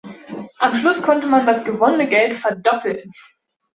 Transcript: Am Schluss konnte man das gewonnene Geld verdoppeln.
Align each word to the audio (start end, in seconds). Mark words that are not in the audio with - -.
Am 0.57 0.73
Schluss 0.75 1.03
konnte 1.03 1.27
man 1.27 1.45
das 1.45 1.63
gewonnene 1.63 2.07
Geld 2.09 2.33
verdoppeln. 2.33 3.11